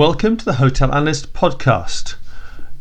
[0.00, 2.14] Welcome to the Hotel Analyst podcast.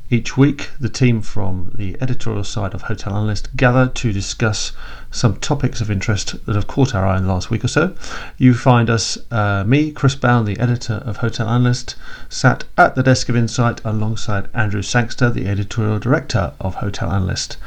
[0.10, 4.72] Each week, the team from the editorial side of Hotel Analyst gather to discuss
[5.12, 7.94] some topics of interest that have caught our eye in the last week or so.
[8.38, 11.98] You find us, uh, me, Chris Bown, the editor of Hotel Analyst,
[12.30, 17.58] sat at the desk of Insight alongside Andrew Sangster, the editorial director of Hotel Analyst.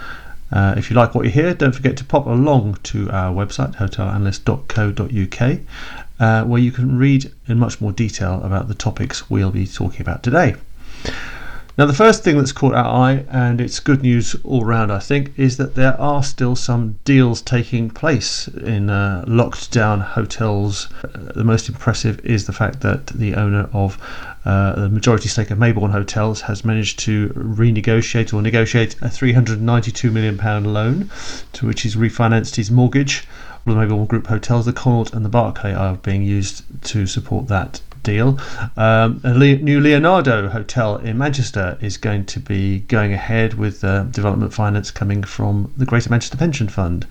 [0.51, 3.77] Uh, if you like what you hear, don't forget to pop along to our website,
[3.77, 5.61] hotelanalyst.co.uk,
[6.23, 10.01] uh, where you can read in much more detail about the topics we'll be talking
[10.01, 10.55] about today.
[11.77, 14.99] Now, the first thing that's caught our eye, and it's good news all round, I
[15.01, 20.89] think, is that there are still some deals taking place in uh, locked down hotels.
[21.03, 23.99] Uh, the most impressive is the fact that the owner of
[24.45, 30.13] uh, the majority stake of Maybourne Hotels has managed to renegotiate or negotiate a £392
[30.13, 31.11] million loan
[31.55, 33.27] to which he's refinanced his mortgage.
[33.65, 37.81] The Maybourne Group hotels, the Connaught and the Barclay, are being used to support that
[38.03, 38.39] deal.
[38.77, 43.85] Um, a Le- new Leonardo Hotel in Manchester is going to be going ahead with
[43.85, 47.07] uh, development finance coming from the Greater Manchester Pension Fund.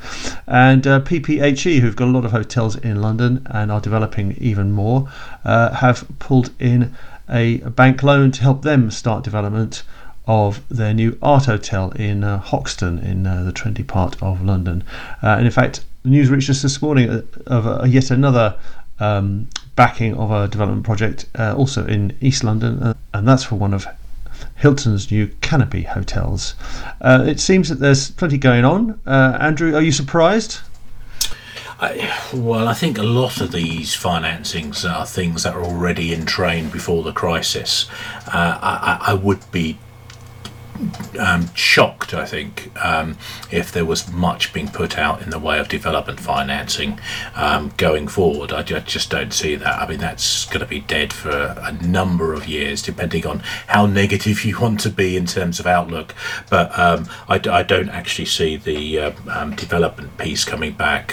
[0.47, 4.71] And uh, PPHE, who've got a lot of hotels in London and are developing even
[4.71, 5.09] more,
[5.45, 6.93] uh, have pulled in
[7.29, 9.83] a bank loan to help them start development
[10.27, 14.83] of their new art hotel in uh, Hoxton in uh, the trendy part of London.
[15.23, 18.57] Uh, and in fact, the news reached us this morning of yet another
[18.99, 23.55] um, backing of a development project uh, also in East London, uh, and that's for
[23.55, 23.87] one of
[24.55, 26.55] Hilton's new Canopy hotels.
[27.01, 28.99] Uh, it seems that there's plenty going on.
[29.05, 30.59] Uh, Andrew, are you surprised?
[31.79, 36.27] I, well, I think a lot of these financings are things that are already in
[36.27, 37.87] train before the crisis.
[38.27, 39.79] Uh, I, I would be
[41.19, 43.17] um, shocked, I think, um,
[43.51, 46.99] if there was much being put out in the way of development financing
[47.35, 48.51] um, going forward.
[48.51, 49.81] I, just don't see that.
[49.81, 53.85] I mean, that's going to be dead for a number of years, depending on how
[53.85, 56.15] negative you want to be in terms of outlook.
[56.49, 61.11] But um, I, I, don't actually see the uh, development piece coming back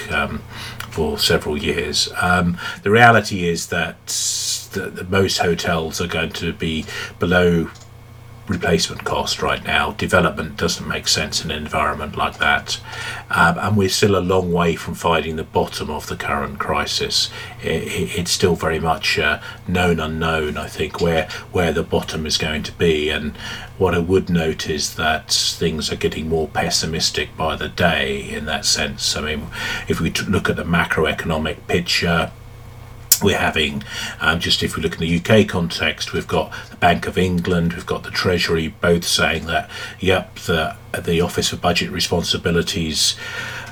[0.90, 2.06] for several years.
[2.06, 3.96] the reality is that
[5.08, 6.84] most hotels are going to be
[7.18, 7.70] below
[8.48, 9.92] replacement cost right now.
[9.92, 12.80] Development doesn't make sense in an environment like that.
[13.30, 17.30] Um, and we're still a long way from finding the bottom of the current crisis.
[17.62, 22.26] It, it, it's still very much uh, known unknown, I think, where, where the bottom
[22.26, 23.10] is going to be.
[23.10, 23.36] And
[23.76, 28.46] what I would note is that things are getting more pessimistic by the day in
[28.46, 29.16] that sense.
[29.16, 29.46] I mean,
[29.88, 32.30] if we look at the macroeconomic picture,
[33.22, 33.82] we're having
[34.20, 37.74] um, just if we look in the UK context, we've got the Bank of England,
[37.74, 39.70] we've got the Treasury, both saying that
[40.00, 43.16] yep, the the Office for Budget Responsibilities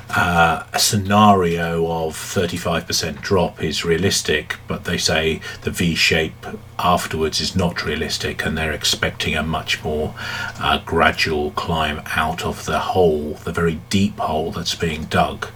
[0.09, 6.45] uh, a scenario of 35% drop is realistic, but they say the V shape
[6.79, 10.13] afterwards is not realistic, and they're expecting a much more
[10.59, 15.47] uh, gradual climb out of the hole, the very deep hole that's being dug.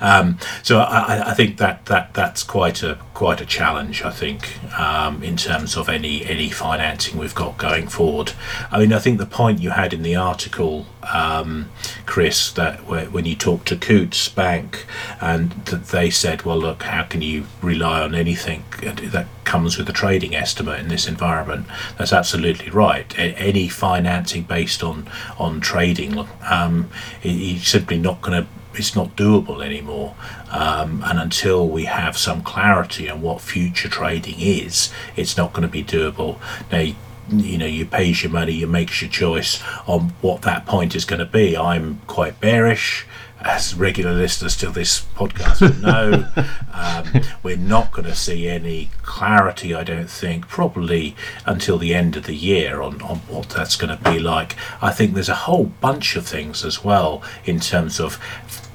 [0.00, 4.02] Um, so I, I, think that, that that's quite a quite a challenge.
[4.02, 8.32] I think um, in terms of any any financing we've got going forward.
[8.70, 11.70] I mean, I think the point you had in the article, um,
[12.06, 14.86] Chris, that when you talked to Coutts Bank,
[15.20, 19.92] and they said, well, look, how can you rely on anything that comes with a
[19.94, 21.66] trading estimate in this environment.
[21.96, 23.12] That's absolutely right.
[23.18, 25.08] Any financing based on
[25.38, 26.90] on trading, um,
[27.22, 28.48] it's simply not going to.
[28.74, 30.14] It's not doable anymore.
[30.50, 35.62] Um, and until we have some clarity on what future trading is, it's not going
[35.62, 36.38] to be doable.
[36.70, 36.94] Now,
[37.30, 41.04] you know you pays your money you makes your choice on what that point is
[41.04, 43.06] going to be i'm quite bearish
[43.40, 46.28] as regular listeners to this podcast will know,
[46.72, 51.14] um, we're not going to see any clarity, I don't think, probably
[51.46, 54.56] until the end of the year on, on what that's going to be like.
[54.82, 58.16] I think there's a whole bunch of things as well in terms of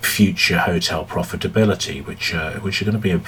[0.02, 3.22] future hotel profitability, which uh, which are going to be a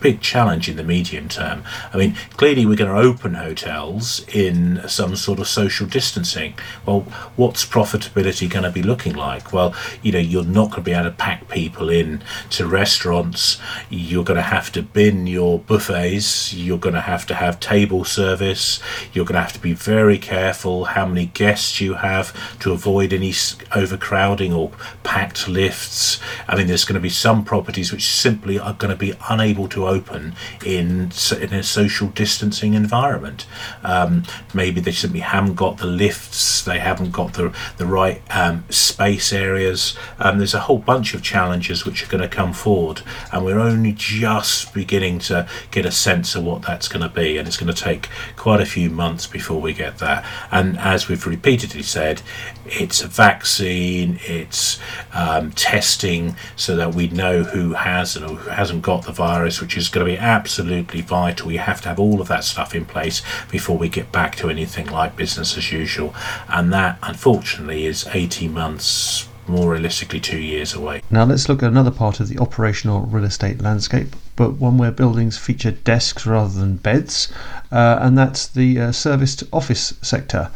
[0.00, 1.62] big challenge in the medium term.
[1.92, 6.54] I mean, clearly we're going to open hotels in some sort of social distancing.
[6.86, 7.00] Well,
[7.36, 9.52] what's profitability going to be looking like?
[9.52, 13.60] Well, you know, you're not going to be able to pack people in to restaurants.
[13.88, 16.52] You're going to have to bin your buffets.
[16.52, 18.80] You're going to have to have table service.
[19.12, 23.12] You're going to have to be very careful how many guests you have to avoid
[23.12, 23.32] any
[23.74, 24.70] overcrowding or
[25.02, 26.20] packed lifts.
[26.48, 29.68] I mean, there's going to be some properties which simply are going to be unable
[29.68, 30.34] to open
[30.64, 31.10] in
[31.44, 33.46] in a social distancing environment.
[33.82, 38.64] Um, maybe they simply haven't got the lifts, they haven't got the the right um,
[38.70, 39.96] space areas.
[40.18, 43.02] Um, there's a whole bunch of challenges which are going to come forward,
[43.32, 47.38] and we're only just beginning to get a sense of what that's going to be,
[47.38, 50.24] and it's going to take quite a few months before we get that.
[50.50, 52.22] And as we've repeatedly said,
[52.66, 54.78] it's a vaccine, it's
[55.12, 59.76] um, testing so that we know who has and who hasn't got the virus, which
[59.76, 61.48] is going to be absolutely vital.
[61.48, 64.50] We have to have all of that stuff in place before we get back to
[64.50, 66.14] anything like business as usual.
[66.48, 71.02] And that, unfortunately, is 18 months more realistically two years away.
[71.10, 74.92] Now let's look at another part of the operational real estate landscape, but one where
[74.92, 77.32] buildings feature desks rather than beds,
[77.72, 80.50] uh, and that's the uh, serviced office sector.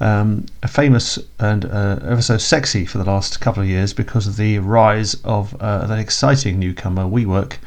[0.00, 4.36] Um, famous and uh, ever so sexy for the last couple of years because of
[4.36, 7.58] the rise of uh, that exciting newcomer WeWork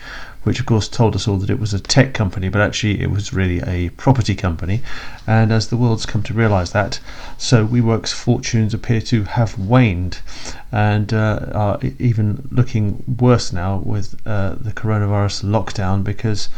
[0.43, 3.11] which of course told us all that it was a tech company, but actually it
[3.11, 4.81] was really a property company.
[5.27, 6.99] And as the world's come to realise that,
[7.37, 10.19] so WeWork's fortunes appear to have waned
[10.71, 16.49] and uh, are even looking worse now with uh, the coronavirus lockdown because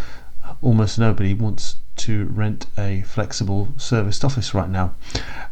[0.62, 4.94] almost nobody wants to rent a flexible serviced office right now.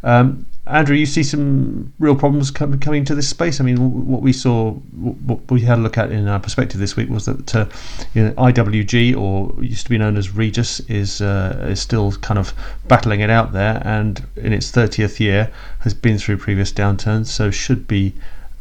[0.02, 3.60] Um, Andrew, you see some real problems com- coming to this space.
[3.60, 6.94] I mean, what we saw, what we had a look at in our perspective this
[6.94, 7.66] week was that uh,
[8.14, 12.38] you know, IWG, or used to be known as Regus, is uh, is still kind
[12.38, 12.54] of
[12.86, 15.50] battling it out there, and in its 30th year
[15.80, 18.14] has been through previous downturns, so should be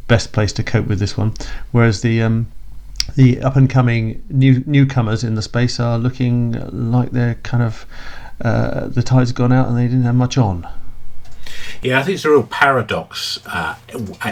[0.07, 1.33] best place to cope with this one.
[1.71, 2.48] Whereas the um,
[3.15, 6.53] the up and coming new newcomers in the space are looking
[6.92, 7.86] like they're kind of
[8.44, 10.68] uh, the tide's gone out and they didn't have much on.
[11.81, 13.75] Yeah, I think it's a real paradox uh,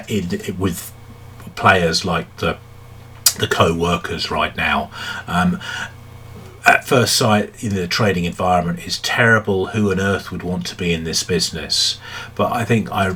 [0.08, 0.94] in, in, with
[1.56, 2.58] players like the
[3.38, 4.92] the co-workers right now.
[5.28, 5.60] Um,
[6.66, 9.68] at first sight, in the trading environment is terrible.
[9.68, 12.00] Who on earth would want to be in this business?
[12.36, 13.16] But I think, uh,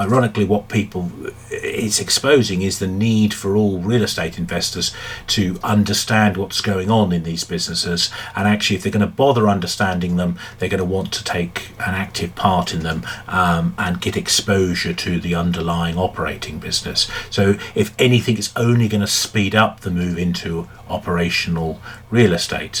[0.00, 1.10] ironically, what people
[1.50, 4.94] it's exposing is the need for all real estate investors
[5.28, 8.10] to understand what's going on in these businesses.
[8.34, 11.68] And actually, if they're going to bother understanding them, they're going to want to take
[11.78, 17.08] an active part in them um, and get exposure to the underlying operating business.
[17.30, 21.80] So, if anything, it's only going to speed up the move into operational
[22.10, 22.71] real estate.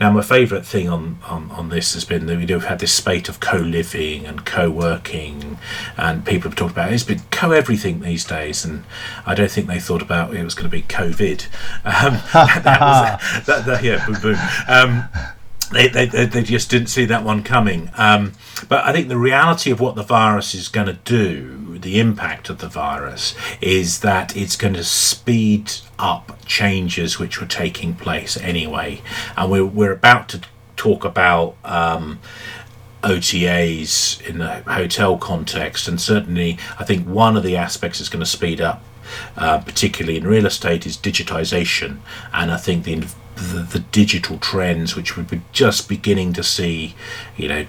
[0.00, 3.28] Now, my favourite thing on, on, on this has been that we've had this spate
[3.28, 5.58] of co living and co working,
[5.96, 6.94] and people have talked about it.
[6.94, 8.84] It's been co everything these days, and
[9.26, 11.46] I don't think they thought about it was going to be COVID.
[11.84, 14.36] Um, that was, that, that, yeah, boom, boom.
[14.68, 15.08] Um,
[15.72, 17.90] they, they, they just didn't see that one coming.
[17.96, 18.32] Um,
[18.68, 22.48] but I think the reality of what the virus is going to do, the impact
[22.48, 28.36] of the virus, is that it's going to speed up changes which were taking place
[28.36, 29.00] anyway.
[29.36, 30.42] And we're, we're about to
[30.76, 31.56] talk about.
[31.64, 32.20] Um,
[33.02, 38.24] OTAs in the hotel context, and certainly I think one of the aspects that's going
[38.24, 38.80] to speed up,
[39.36, 41.98] uh, particularly in real estate, is digitization,
[42.32, 43.04] and I think the
[43.34, 46.94] the, the digital trends which we're just beginning to see,
[47.36, 47.66] you know,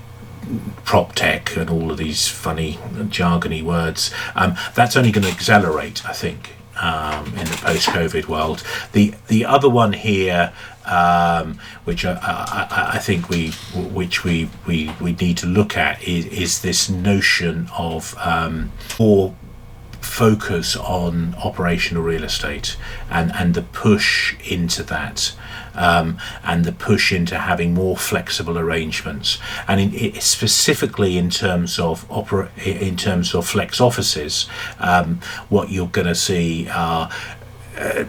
[0.86, 2.74] prop tech and all of these funny
[3.10, 4.12] jargony words.
[4.36, 8.64] Um, that's only going to accelerate, I think, um, in the post-COVID world.
[8.92, 10.54] The the other one here,
[10.86, 16.04] um, which I, I, I, think we which we, we, we need to look at
[16.04, 19.34] is, is this notion of um, more
[20.02, 22.78] focus on operational real estate
[23.10, 25.34] and, and the push into that
[25.76, 29.40] um, and the push into having more flexible arrangements.
[29.68, 34.48] And in, specifically in terms of opera, in terms of flex offices
[34.80, 37.10] um, what you're going to see are
[37.78, 38.06] uh,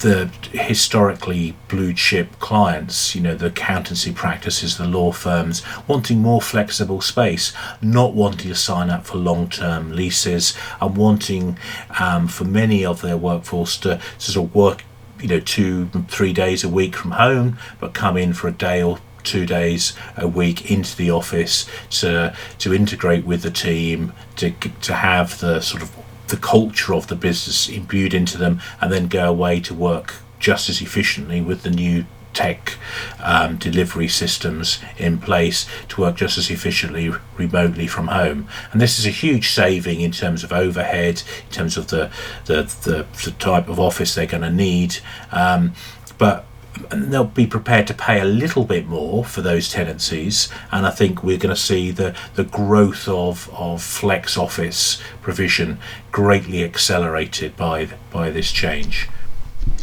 [0.00, 6.42] the historically blue chip clients, you know, the accountancy practices, the law firms, wanting more
[6.42, 11.58] flexible space, not wanting to sign up for long term leases, and wanting
[11.98, 14.84] um, for many of their workforce to, to sort of work,
[15.20, 18.82] you know, two, three days a week from home, but come in for a day
[18.82, 24.50] or two days a week into the office to to integrate with the team to
[24.82, 25.96] to have the sort of
[26.28, 30.68] the culture of the business imbued into them and then go away to work just
[30.68, 32.04] as efficiently with the new
[32.34, 32.76] tech
[33.22, 38.48] um, delivery systems in place to work just as efficiently remotely from home.
[38.72, 42.10] And this is a huge saving in terms of overhead, in terms of the
[42.44, 44.98] the, the, the type of office they're going to need.
[45.32, 45.74] Um,
[46.18, 46.46] but
[46.90, 51.22] they'll be prepared to pay a little bit more for those tenancies and I think
[51.22, 55.78] we're going to see the, the growth of, of flex office provision
[56.10, 59.08] greatly accelerated by by this change.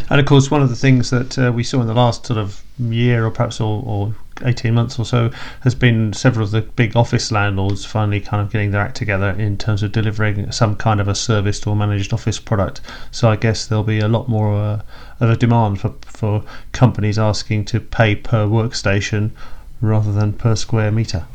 [0.10, 2.38] And of course, one of the things that uh, we saw in the last sort
[2.38, 6.62] of year or perhaps or, or 18 months or so has been several of the
[6.62, 10.76] big office landlords finally kind of getting their act together in terms of delivering some
[10.76, 12.82] kind of a serviced or managed office product.
[13.12, 14.82] So I guess there'll be a lot more uh,
[15.20, 19.32] of a demand for, for companies asking to pay per workstation
[19.80, 21.26] rather than per square meter.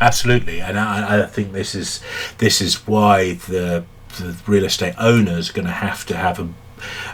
[0.00, 2.00] Absolutely, and I, I think this is
[2.38, 3.84] this is why the
[4.18, 6.48] the real estate owners are going to have to have a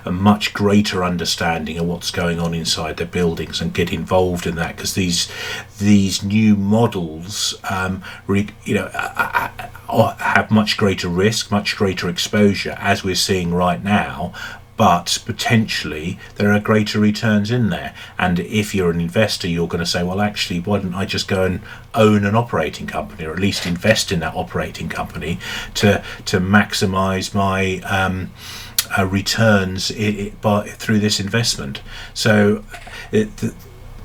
[0.05, 4.57] a much greater understanding of what's going on inside their buildings and get involved in
[4.57, 5.31] that because these
[5.79, 8.89] these new models um, re, you know
[10.19, 14.33] have much greater risk much greater exposure as we're seeing right now
[14.79, 17.93] but potentially there are greater returns in there.
[18.17, 21.27] And if you're an investor, you're going to say, well, actually, why don't I just
[21.27, 21.61] go and
[21.95, 25.41] own an operating company, or at least invest in that operating company
[25.75, 28.31] to to maximise my um,
[28.97, 31.83] uh, returns it, it, by, through this investment.
[32.14, 32.64] So.
[33.11, 33.54] It, the,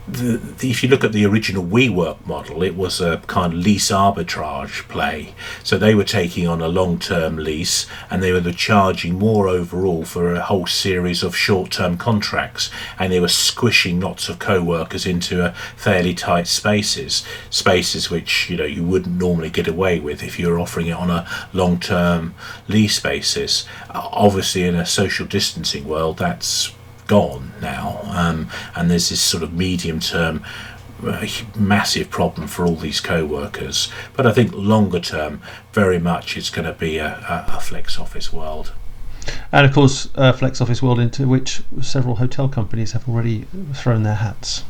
[0.08, 3.90] the, if you look at the original WeWork model, it was a kind of lease
[3.90, 5.34] arbitrage play.
[5.64, 10.04] So they were taking on a long term lease and they were charging more overall
[10.04, 12.70] for a whole series of short term contracts.
[13.00, 18.50] And they were squishing lots of co workers into a fairly tight spaces, spaces which
[18.50, 21.28] you know you wouldn't normally get away with if you were offering it on a
[21.54, 22.36] long term
[22.68, 23.66] lease basis.
[23.90, 26.74] Obviously, in a social distancing world, that's
[27.08, 30.44] gone now, um, and there's this sort of medium term
[31.06, 33.90] uh, massive problem for all these co-workers.
[34.16, 35.42] But I think longer term,
[35.74, 38.74] very much it's going to be a, a, a flex office world.
[39.52, 44.04] And of course, uh, flex office world into which several hotel companies have already thrown
[44.04, 44.64] their hats.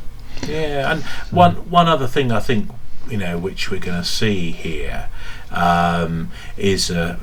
[0.46, 2.68] Yeah, and one one other thing I think
[3.08, 5.08] you know which we're going to see here
[5.50, 7.18] um, is uh,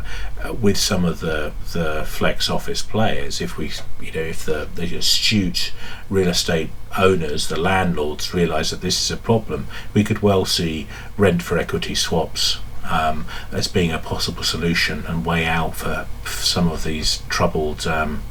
[0.61, 3.41] with some of the the flex office players.
[3.41, 5.73] If we, you know, if the, the astute
[6.09, 10.87] real estate owners, the landlords, realise that this is a problem, we could well see
[11.17, 16.71] rent for equity swaps um, as being a possible solution and way out for, some
[16.71, 18.23] of these troubled um,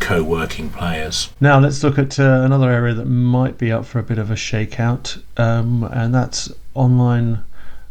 [0.00, 1.30] co-working players.
[1.40, 4.30] Now let's look at uh, another area that might be up for a bit of
[4.30, 7.44] a shakeout, um, and that's online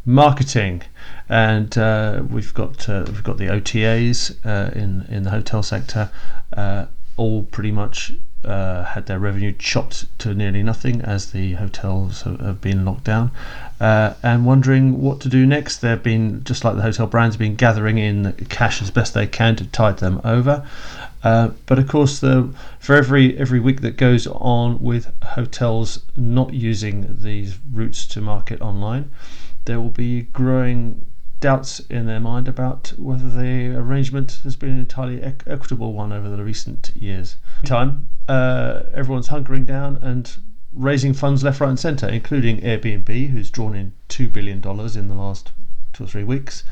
[0.05, 0.81] marketing,
[1.29, 6.09] and uh, we've got uh, we've got the OTAs uh, in in the hotel sector,
[6.53, 6.85] uh,
[7.17, 12.59] all pretty much uh, had their revenue chopped to nearly nothing as the hotels have
[12.61, 13.31] been locked down,
[13.79, 15.77] uh, and wondering what to do next.
[15.77, 19.55] They've been just like the hotel brands, been gathering in cash as best they can
[19.57, 20.67] to tide them over.
[21.23, 26.53] Uh, but of course, the, for every every week that goes on with hotels not
[26.53, 29.11] using these routes to market online,
[29.65, 31.05] there will be growing
[31.39, 36.29] doubts in their mind about whether the arrangement has been an entirely equitable one over
[36.29, 37.35] the recent years.
[37.65, 40.37] Time, uh, everyone's hunkering down and
[40.71, 45.07] raising funds left, right, and centre, including Airbnb, who's drawn in two billion dollars in
[45.07, 45.51] the last
[45.93, 46.63] two or three weeks,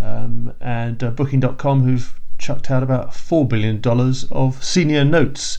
[0.00, 5.58] um, and uh, Booking.com, who've chucked out about four billion dollars of senior notes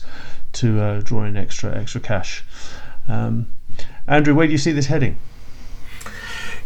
[0.52, 2.44] to uh, draw in extra extra cash.
[3.08, 3.46] Um,
[4.06, 5.16] Andrew, where do you see this heading?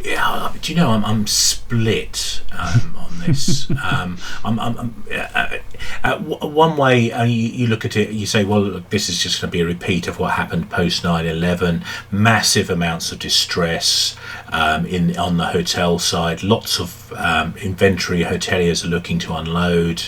[0.04, 3.68] Yeah, do you know I'm, I'm split um, on this.
[3.82, 5.58] um, I'm, I'm, I'm uh,
[6.04, 9.20] uh, one way uh, you, you, look at it, you say, well, look, this is
[9.20, 11.84] just going to be a repeat of what happened post 9/11.
[12.12, 14.16] Massive amounts of distress
[14.52, 16.42] um, in on the hotel side.
[16.42, 20.04] Lots of um, inventory hoteliers are looking to unload.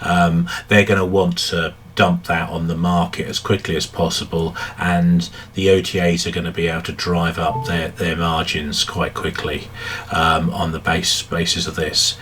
[0.00, 4.56] Um, they're going to want to dump that on the market as quickly as possible,
[4.78, 9.14] and the OTAs are going to be able to drive up their, their margins quite
[9.14, 9.68] quickly
[10.10, 12.16] um, on the base basis of this.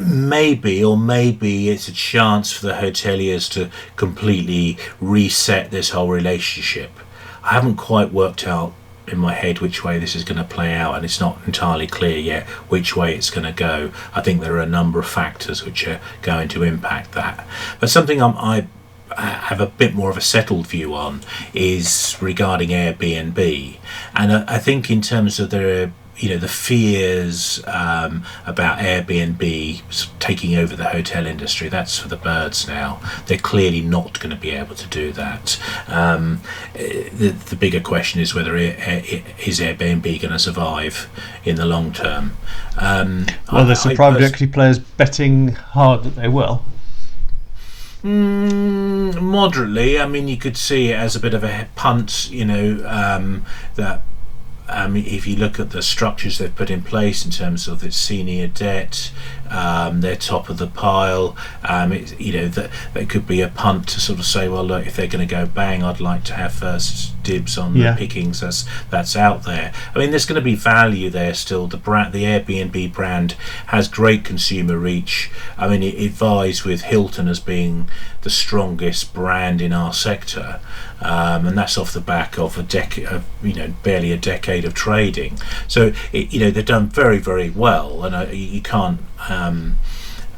[0.00, 6.90] Maybe, or maybe it's a chance for the hoteliers to completely reset this whole relationship.
[7.42, 8.72] I haven't quite worked out
[9.06, 11.86] in my head which way this is going to play out, and it's not entirely
[11.86, 13.92] clear yet which way it's going to go.
[14.14, 17.46] I think there are a number of factors which are going to impact that.
[17.80, 18.66] But something I'm, I
[19.16, 21.20] have a bit more of a settled view on
[21.52, 23.76] is regarding Airbnb,
[24.14, 29.82] and I, I think in terms of the you know the fears um, about Airbnb
[30.20, 31.68] taking over the hotel industry.
[31.68, 33.00] That's for the birds now.
[33.26, 35.60] They're clearly not going to be able to do that.
[35.88, 36.40] Um,
[36.74, 41.08] the, the bigger question is whether it, it, is Airbnb going to survive
[41.44, 42.36] in the long term.
[42.76, 46.64] Um, well, there's some private equity players betting hard that they will.
[48.02, 49.98] Mm, moderately.
[49.98, 53.46] I mean, you could see it as a bit of a punt, you know, um,
[53.76, 54.02] that
[54.72, 57.96] um, if you look at the structures they've put in place in terms of its
[57.96, 59.12] senior debt,
[59.52, 61.36] Um, they're top of the pile.
[61.62, 64.64] Um, it, you know that there could be a punt to sort of say, well,
[64.64, 67.92] look, if they're going to go bang, I'd like to have first dibs on Yeah.
[67.92, 69.72] the pickings that's that's out there.
[69.94, 71.66] I mean, there's going to be value there still.
[71.66, 73.32] The brand, the Airbnb brand,
[73.66, 75.30] has great consumer reach.
[75.56, 77.88] I mean, it, it vies with Hilton as being
[78.22, 80.60] the strongest brand in our sector,
[81.00, 83.08] um, and that's off the back of a decade,
[83.42, 85.38] you know, barely a decade of trading.
[85.66, 89.00] So, it, you know, they've done very, very well, and uh, you can't.
[89.28, 89.76] Um,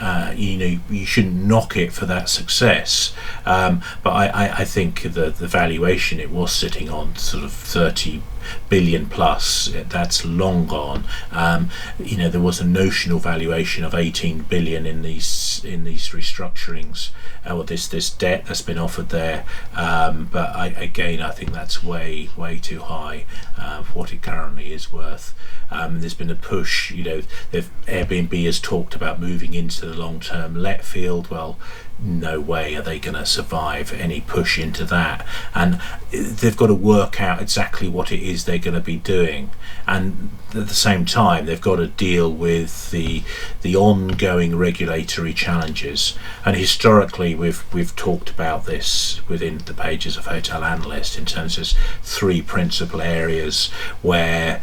[0.00, 3.14] uh, you know, you shouldn't knock it for that success.
[3.46, 7.52] Um, but I, I, I think the the valuation it was sitting on sort of
[7.52, 8.22] thirty
[8.68, 9.72] billion plus.
[9.88, 11.04] That's long gone.
[11.30, 16.08] Um, you know, there was a notional valuation of eighteen billion in these in these
[16.08, 17.10] restructurings,
[17.48, 19.44] uh, or this this debt that's been offered there.
[19.74, 23.24] Um, but I, again, I think that's way way too high
[23.58, 25.34] uh, for what it currently is worth.
[25.70, 26.90] Um, there's been a push.
[26.90, 27.22] You know,
[27.52, 31.30] Airbnb has talked about moving into the long-term let field.
[31.30, 31.58] Well,
[31.98, 35.24] no way are they going to survive any push into that.
[35.54, 39.50] And they've got to work out exactly what it is they're going to be doing.
[39.86, 43.22] And at the same time, they've got to deal with the
[43.62, 46.16] the ongoing regulatory challenges.
[46.44, 51.58] And historically, we've we've talked about this within the pages of Hotel Analyst in terms
[51.58, 51.68] of
[52.02, 53.70] three principal areas
[54.02, 54.62] where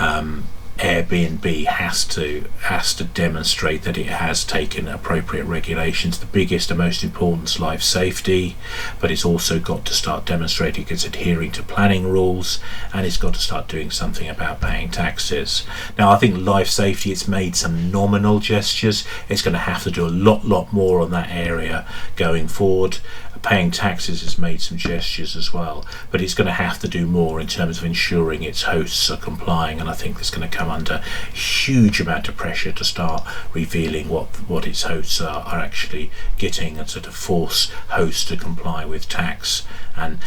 [0.00, 0.44] um,
[0.80, 6.18] Airbnb has to has to demonstrate that it has taken appropriate regulations.
[6.18, 8.56] The biggest and most important is life safety,
[8.98, 12.60] but it's also got to start demonstrating it's adhering to planning rules,
[12.94, 15.66] and it's got to start doing something about paying taxes.
[15.98, 19.06] Now, I think life safety it's made some nominal gestures.
[19.28, 23.00] It's going to have to do a lot, lot more on that area going forward.
[23.42, 27.06] Paying taxes has made some gestures as well, but it's going to have to do
[27.06, 29.80] more in terms of ensuring its hosts are complying.
[29.80, 34.08] And I think it's going to come under huge amount of pressure to start revealing
[34.08, 38.84] what what its hosts are, are actually getting and sort of force hosts to comply
[38.84, 39.66] with tax.
[39.96, 40.18] And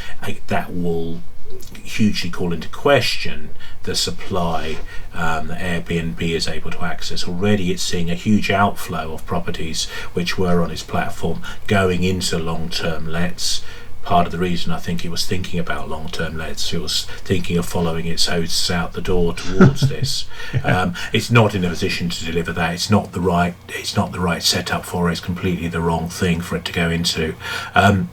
[0.48, 1.22] that will
[1.83, 3.50] hugely call into question
[3.83, 4.77] the supply
[5.13, 7.27] um, that Airbnb is able to access.
[7.27, 12.38] Already, it's seeing a huge outflow of properties which were on its platform going into
[12.39, 13.63] long-term lets.
[14.03, 17.58] Part of the reason I think it was thinking about long-term lets, it was thinking
[17.58, 20.25] of following its hosts out the door towards this.
[20.63, 22.73] Um, it's not in a position to deliver that.
[22.73, 23.56] It's not the right.
[23.69, 25.13] It's not the right setup for it.
[25.13, 27.36] It's completely the wrong thing for it to go into.
[27.73, 28.10] Um,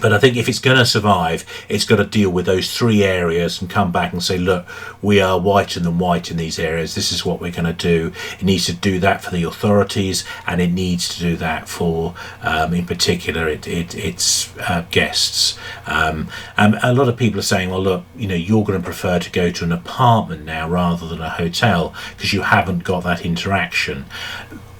[0.00, 3.02] but I think if it's going to survive, it's got to deal with those three
[3.02, 4.66] areas and come back and say, look,
[5.02, 6.94] we are whiter than white in these areas.
[6.94, 8.12] This is what we're going to do.
[8.38, 12.14] It needs to do that for the authorities, and it needs to do that for,
[12.42, 15.58] um, in particular, it, it, its uh, guests.
[15.86, 18.84] Um, and a lot of people are saying, well, look, you know, you're going to
[18.84, 23.04] prefer to go to an apartment now rather than a hotel because you haven't got
[23.04, 24.06] that interaction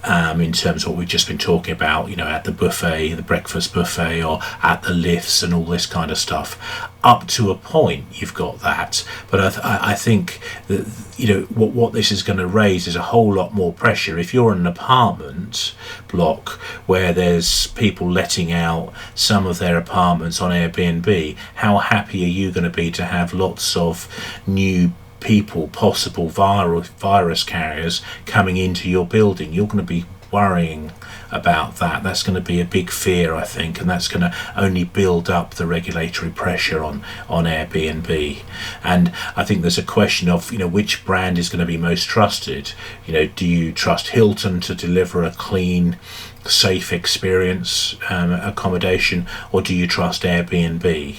[0.04, 3.14] um, in terms of what we've just been talking about, you know, at the buffet,
[3.14, 6.58] the breakfast buffet, or at the lifts and all this kind of stuff.
[7.04, 10.86] Up to a point, you've got that, but I, th- I think that
[11.16, 14.18] you know what what this is going to raise is a whole lot more pressure.
[14.18, 15.74] If you're in an apartment
[16.08, 16.50] block
[16.86, 22.52] where there's people letting out some of their apartments on Airbnb, how happy are you
[22.52, 24.08] going to be to have lots of
[24.46, 29.52] new people, possible virus virus carriers coming into your building.
[29.52, 30.90] You're going to be worrying
[31.30, 32.02] about that.
[32.02, 35.30] That's going to be a big fear, I think, and that's going to only build
[35.30, 38.42] up the regulatory pressure on on Airbnb.
[38.82, 41.76] And I think there's a question of you know which brand is going to be
[41.76, 42.72] most trusted.
[43.06, 45.98] You know, do you trust Hilton to deliver a clean
[46.44, 51.16] safe experience um, accommodation or do you trust Airbnb?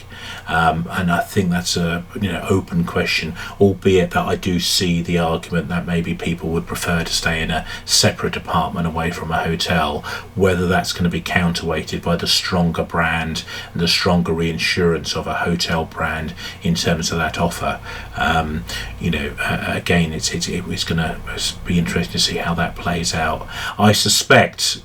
[0.47, 5.01] Um, and I think that's a you know open question albeit that I do see
[5.01, 9.31] the argument that maybe people would prefer to stay in a separate apartment away from
[9.31, 10.01] a hotel
[10.35, 15.27] whether that's going to be counterweighted by the stronger brand and the stronger reinsurance of
[15.27, 17.79] a hotel brand in terms of that offer.
[18.17, 18.65] Um,
[18.99, 21.19] you know uh, again it's it's, it's going to
[21.65, 23.47] be interesting to see how that plays out.
[23.77, 24.83] I suspect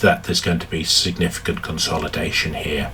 [0.00, 2.92] that there's going to be significant consolidation here.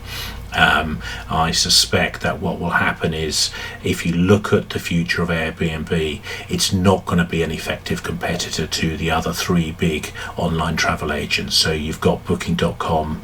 [0.55, 3.51] Um, I suspect that what will happen is
[3.85, 8.03] if you look at the future of Airbnb, it's not going to be an effective
[8.03, 11.57] competitor to the other three big online travel agents.
[11.57, 13.23] So you've got Booking.com,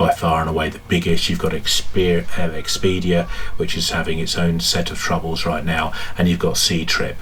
[0.00, 1.28] by far and away the biggest.
[1.28, 3.28] You've got Exper- uh, Expedia,
[3.58, 7.16] which is having its own set of troubles right now, and you've got Ctrip.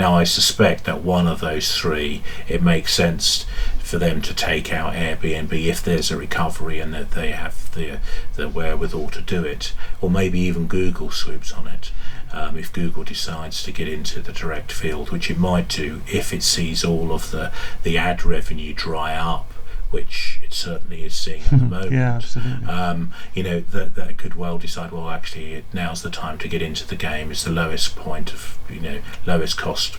[0.00, 3.46] Now, I suspect that one of those three, it makes sense
[3.84, 8.00] for them to take out Airbnb if there's a recovery and that they have the
[8.34, 11.92] the wherewithal to do it, or maybe even Google swoops on it.
[12.32, 16.32] Um, if Google decides to get into the direct field, which it might do if
[16.32, 17.52] it sees all of the,
[17.84, 19.52] the ad revenue dry up
[19.90, 21.92] which it certainly is seeing at the moment.
[21.92, 22.66] yeah, absolutely.
[22.66, 24.90] Um, you know that that could well decide.
[24.90, 27.30] Well, actually, now's the time to get into the game.
[27.30, 29.98] It's the lowest point of you know lowest cost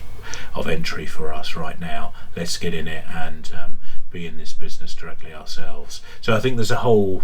[0.54, 2.12] of entry for us right now.
[2.36, 3.78] Let's get in it and um,
[4.10, 6.00] be in this business directly ourselves.
[6.20, 7.22] So I think there's a whole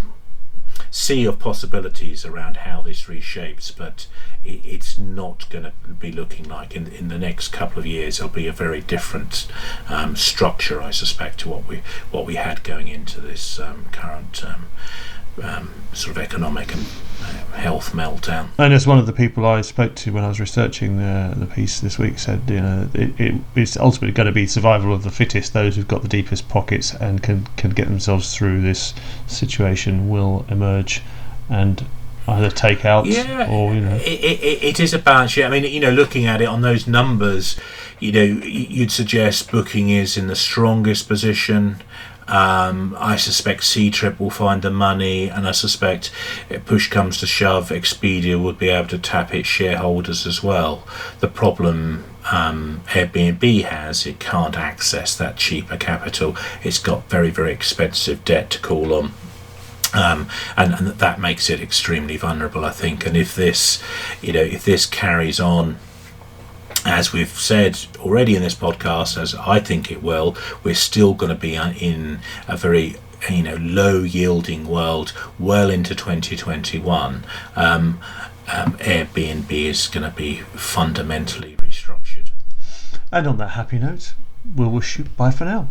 [0.90, 4.06] sea of possibilities around how this reshapes, but
[4.44, 8.18] it, it's not going to be looking like in in the next couple of years.
[8.18, 9.46] It'll be a very different
[9.88, 14.44] um, structure, I suspect, to what we what we had going into this um, current
[15.42, 16.85] um, sort of economic and
[17.21, 18.49] uh, health meltdown.
[18.59, 21.47] And as one of the people I spoke to when I was researching the the
[21.47, 25.03] piece this week said, you know, it, it, it's ultimately going to be survival of
[25.05, 25.53] the fittest.
[25.53, 28.95] Those who've got the deepest pockets and can can get themselves through this
[29.27, 31.03] situation will emerge
[31.49, 31.85] and
[32.29, 33.97] either take out Yeah, or you know.
[33.97, 35.37] it, it, it is a balance.
[35.37, 37.59] Yeah, I mean, you know, looking at it on those numbers,
[37.99, 41.83] you know, you'd suggest Booking is in the strongest position.
[42.28, 46.11] Um, I suspect Ctrip will find the money, and I suspect
[46.64, 50.87] push comes to shove, Expedia would be able to tap its shareholders as well.
[51.20, 56.37] The problem um, Airbnb has, it can't access that cheaper capital.
[56.62, 59.12] It's got very, very expensive debt to call on.
[59.94, 63.04] Um, and, and that makes it extremely vulnerable, I think.
[63.04, 63.82] And if this,
[64.22, 65.78] you know, if this carries on
[66.85, 71.31] as we've said already in this podcast, as I think it will, we're still going
[71.31, 72.97] to be in a very
[73.31, 77.25] you know low yielding world well into 2021.
[77.55, 78.01] Um,
[78.49, 82.31] um, Airbnb is going to be fundamentally restructured.
[83.11, 84.14] And on that happy note,
[84.57, 85.71] we'll wish you bye for now.